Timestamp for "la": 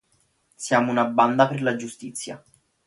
1.61-1.75